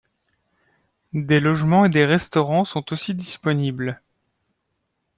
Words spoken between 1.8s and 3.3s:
et des restaurants sont aussi